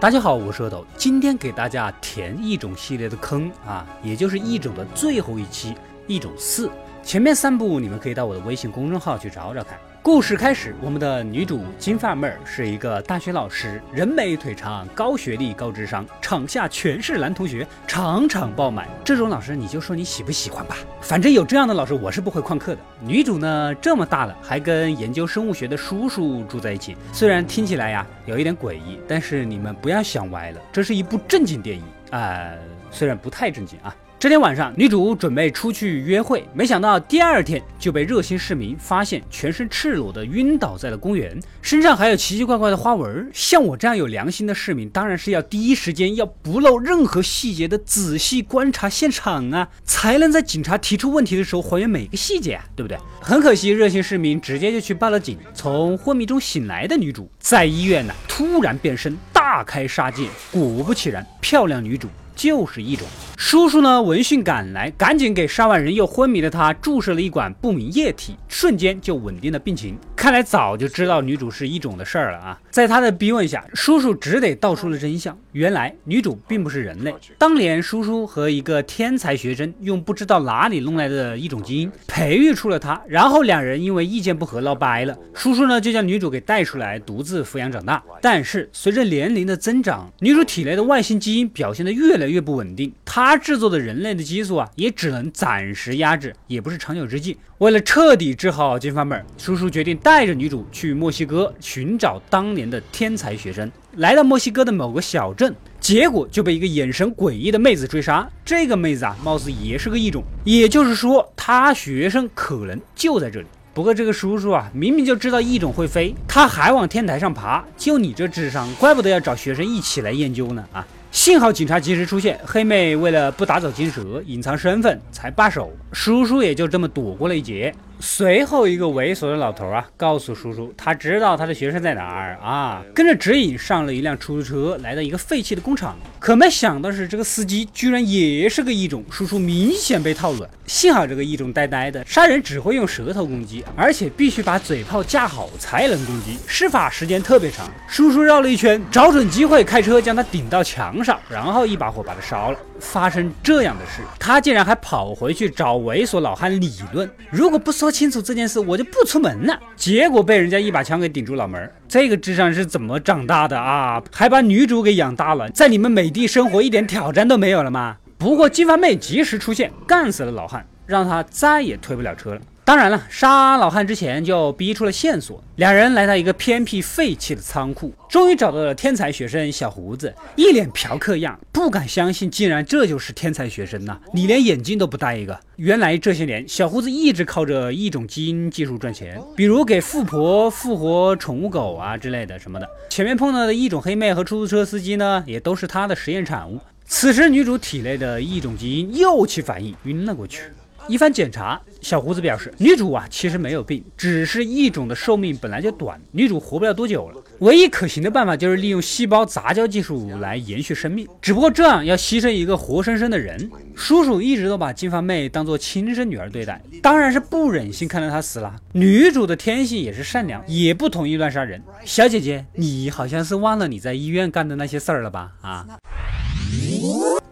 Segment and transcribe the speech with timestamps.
[0.00, 5.74] 大家好，我是阿斗，今天给大家填一种系列的坑啊，也就是一种的最后一期，
[6.06, 6.70] 一种四。
[7.02, 9.76] 前面三部你们可以到我的微信公众号去找找看。
[10.08, 18.88] 故事开始，我们的女主金发妹儿是一个大学老师，人美腿长，高学历高智商，场下全是男同学，场场爆满。
[19.04, 22.80] 这种老师你就说你喜不喜欢吧，反正有这样的老师我是不会旷课的。
[23.02, 32.48] 女主呢这么大了，还跟研究生物学的叔叔住在一起，虽然听起来呀有一点诡异，但是你们不要想歪了，这是一部正经电影啊，
[32.90, 33.94] 虽然不太正经啊。
[34.20, 43.30] 这天晚上，女主准备出去约会，没想到第二天就被热心市民发现全身赤裸的晕倒在了公园，身上还有奇奇怪怪的花纹。
[43.32, 52.98] 像我这样有良心的市民，当然是要第一时间要不漏任何细节的仔细观察现场啊，才能在警察提出问题的时候还原每个细节啊，对不对？
[53.20, 55.38] 很可惜，热心市民直接就去报了警。
[55.54, 60.26] 从昏迷中醒来的女主在医院呢，突然变身，大开杀戒。
[60.50, 62.08] 果不其然，漂亮女主。
[62.34, 63.04] 就是一种
[63.40, 69.96] 叔叔呢，闻讯赶来，赶紧给杀完人又昏迷的他注射了一管不明液体，瞬间就稳定了病情。
[70.16, 72.60] 看来早就知道女主是一种的事儿了啊！
[72.68, 75.38] 在他的逼问下，叔叔只得道出了真相。
[75.52, 88.02] 原来女主并不是人类，当年叔叔和一个天才学生用不知道哪里弄来的一种基因培育出了她，然后两人因为意见不合闹掰了，叔叔呢就将女主给带出来独自抚养长大。
[88.20, 97.36] 但是随着年龄的增长，女主体内的外星基因表现得越来越不稳定，她他制作的人类的激素啊也只能暂时压制，也不是长久之计。
[97.58, 103.70] 为了彻底治好金发妹儿，叔叔决定带着女主去墨西哥寻找当年的天才学生。
[103.96, 108.26] 来到墨西哥的某个小镇，结果就被一个眼神诡异的妹子追杀。
[108.46, 113.46] 这个妹子啊，貌似也是个异种，也就是说，他学生可能就在这里。
[113.74, 117.62] 不过这个叔叔啊，明明就知道异种会飞，他还往天台上爬。
[117.76, 120.86] 就你这智商，怪不得要找学生一起来研究呢啊！
[121.10, 127.74] 幸好警察及时出现，黑妹为了不打草惊蛇，隐藏身份才罢手，叔叔也就这么躲过了一劫。
[128.00, 135.96] 随后一个猥琐的老头啊，告诉叔叔，他知道他的学生在哪儿啊，跟着指引上了一辆出租车，来到一个废弃的工厂。
[136.20, 140.50] 可没想到是，这个司机居然也是个异种，叔叔明显被套路了。
[140.66, 147.68] 幸好这个异种呆呆的，杀人只会用舌头攻击，而且必须把嘴炮架好才能攻击，施法时间特别长。
[147.88, 152.58] 叔叔绕了一圈，找准机会开车将他顶到墙上，然后一把火把他烧了。
[152.80, 157.10] 发生这样的事，他竟然还跑回去找猥琐老汉理论。
[157.28, 159.58] 如果不说说清楚这件事，我就不出门了。
[159.74, 161.72] 结果被人家一把枪给顶住脑门儿。
[161.88, 164.02] 这个智商是怎么长大的啊？
[164.12, 167.96] 还把女主给养大了，在你们美帝生活一点挑战都没有了吗？
[168.18, 172.40] 不过金发妹及时出现，干死了老汉，让他再也推不了车了。
[172.68, 175.42] 当然了，杀老汉之前就逼出了线索。
[175.56, 183.98] 两人来到一个偏僻废弃的仓库，终于找到了天才学生小胡子，一脸嫖客样，不敢相信，竟然这就是天才学生呐！
[184.12, 185.40] 你连眼镜都不戴一个。
[185.56, 192.68] 原来这些年，小胡子一直靠着一种基因技术赚钱，比如给富婆复活宠物狗啊之类的什么的。
[192.90, 196.60] 前面碰到的一种黑妹和出租车司机呢，也都是他的实验产物。
[196.84, 200.42] 此时，女主体内的一种基因又起反应，晕了过去。
[200.88, 207.22] 一番检查，小胡子表示，女主啊其实没有病，只是异种的寿命本来就短，女主活不了多久了。
[207.40, 213.50] 唯一可行的办法就是利用细胞杂交技术来延续生命，只不过这样要牺牲一个活生生的人。
[213.76, 218.56] 叔叔一直都把金发妹当做亲生女儿对待，当然是不忍心看到她死了。
[218.72, 221.62] 女主的天性也是善良，也不同意乱杀人。
[221.84, 225.32] 小姐姐，你好像是忘了你在医院干的那些事儿了吧？
[225.42, 225.66] 啊。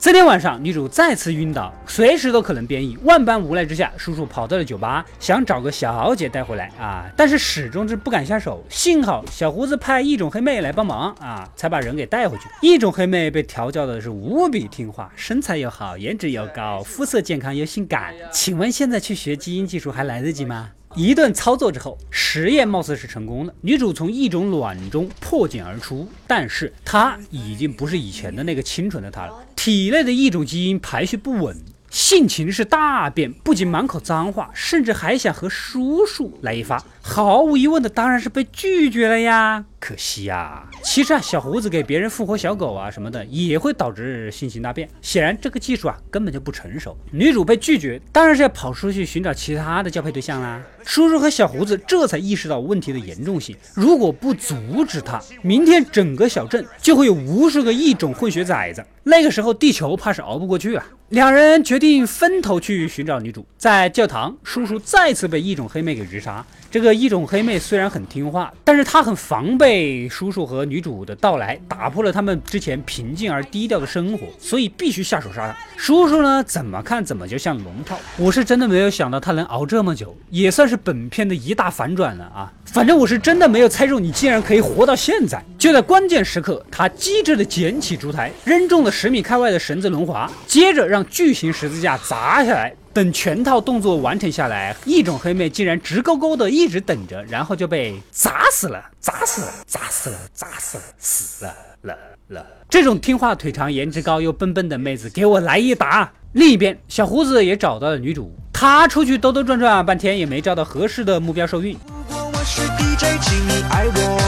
[0.07, 2.97] 这天晚上，女主再次晕倒，随时都可能变异。
[3.03, 8.65] 万般无奈之下，叔叔跑到了酒吧，想找个小姐带回来啊，但是始终是不敢下手。
[8.69, 12.45] 幸好小胡子派异种黑妹来帮忙啊，才把人给带回去。
[12.63, 18.15] 异种黑妹被调教的是无比听话，身材又好，颜值又高，肤色健康又性感。
[18.31, 20.71] 请问现在去学基因技术还来得及吗？
[20.95, 23.53] 一顿操作之后，实验貌似是成功了。
[23.61, 29.35] 女主从异种卵中破茧而出，但是她已经不是以前的那个清纯的她了，
[29.67, 31.57] 体内的一种基因排序不稳。
[31.91, 36.81] 性情是大变，不仅满口脏话，甚至还想和叔叔来一发。
[37.03, 39.65] 毫无疑问的，当然是被拒绝了呀。
[39.87, 44.89] 可惜呀，其实啊，小胡子给别人复活小狗啊什么的，也会导致性情大变。
[45.01, 46.97] 显然这个技术啊根本就不成熟。
[47.13, 50.61] 女主被拒绝，当然是要跑出去寻找其他的交配对象啦。
[50.85, 53.57] 叔叔和小胡子这才意识到问题的严重性。
[53.75, 58.85] 如果不阻止他，明天整个小镇就会有无数个异种混血崽子。
[59.05, 60.85] 那个时候，地球怕是熬不过去啊。
[61.11, 63.47] 两人决定分头去寻找女主。
[63.57, 66.45] 在教堂，叔叔再次被异种黑妹给直杀。
[66.69, 75.55] 这个异种黑妹虽然很听话，但是她很防备被叔叔和女主的到来，打破了他们之前平静而低调的生活，所以必须下手杀他。
[75.77, 77.99] 叔叔呢，怎么看怎么就像龙套。
[78.17, 82.51] 我是真的没有想到他能熬这么久，也算是本片的一大反转了啊！
[82.65, 85.45] 反正我是真的没有猜中你竟然可以活到现在。
[85.59, 92.75] 就在关键时刻，他机智的捡起烛台，扔中了十米开外的绳子轮滑，接着让巨型十字架砸下来。
[92.97, 101.95] 等全套动作完成下来，异种黑妹竟然直勾勾的一直等着，然后就被砸死了，砸死了，砸死了，砸死了，死了了
[102.29, 102.47] 了。
[102.71, 106.11] 这种听话、腿长、颜值高又笨笨的妹子，给我来一打！
[106.33, 111.77] 另一边，小胡子也找到了女主，他出去兜兜转转半天也没找到合适的目标受孕。
[112.09, 114.19] 如果我是 DJ，请你爱我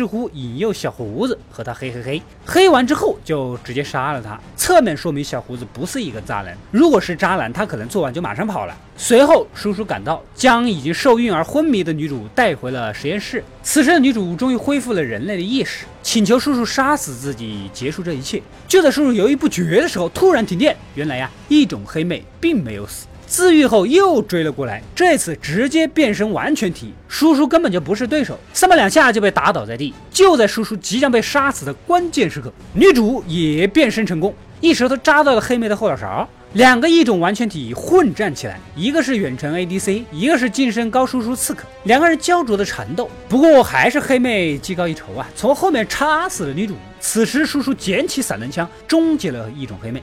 [0.00, 6.56] 似乎，引诱小胡子和他嘿嘿嘿，黑完之后就直接杀了他，侧面说明小胡子不是一个渣男。
[6.70, 8.74] 如果是渣男，他可能做完就马上跑了。
[8.96, 13.44] 随后，叔叔赶到，将已经受孕而昏迷的女主带回了实验室。
[13.62, 18.40] 此时的女主终于恢复了人类的意识，请求叔叔杀死自己，结束这一切。
[18.66, 20.74] 就在叔叔犹豫不决的时候，突然停电。
[20.94, 23.06] 原来呀，一种黑妹并没有死。
[23.30, 29.94] 自愈后又追了过来，这次直接变身完全体，叔叔根本就不是对手，三番两下就被打倒在地。
[30.10, 36.28] 就在叔叔即将被杀死的关键时刻，女主也变身成功，一舌头扎到了黑妹的后脑勺。
[36.54, 43.08] 两个异种完全体混战起来，一个是远程 ADC，一个是近身高输出刺客，两个人焦灼的缠斗。
[43.28, 46.74] 不过还是黑妹技高一筹啊，从后面插死了女主。
[46.98, 50.02] 此时叔叔捡起散弹枪，终结了异种黑妹。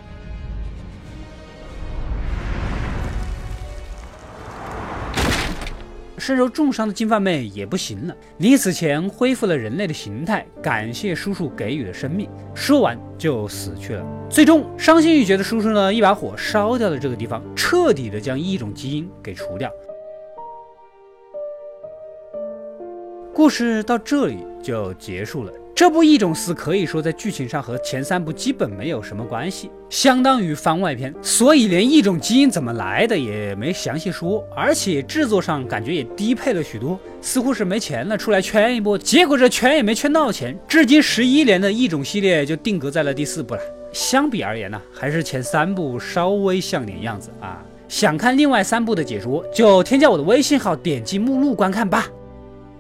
[6.28, 12.30] 身受重伤的金发妹也不行了，临死前恢复了人类的形态，感谢叔叔给予的生命。
[12.54, 14.06] 说完就死去了。
[14.30, 19.72] 最终伤心欲绝的叔叔呢，一把火烧掉了这个地方，彻底的将异种基因给除掉。
[23.34, 25.54] 故事到这里就结束了。
[25.78, 43.62] 这部《异种四》可以说在剧情上和前三部基本没有什么关系，相当于番外篇，所以连异种基因怎么来的也没详细说，而且制作上感觉也低配了许多，似乎是没钱了出来圈一波，结果这圈也没圈到钱，至今十一年的异种系列就定格在了第四部了。
[43.94, 47.64] 相比而言呢，还是前三部稍微像点样子啊。
[47.88, 52.08] 想看另外三部的解说，就添加我的微信号，点击目录观看吧。